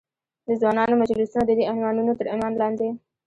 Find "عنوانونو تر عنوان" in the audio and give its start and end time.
1.71-2.53